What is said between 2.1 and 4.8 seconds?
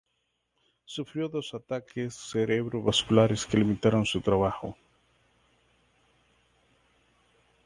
cerebrovasculares que limitaron su trabajo.